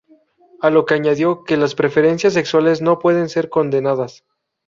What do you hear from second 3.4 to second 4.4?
condenadas.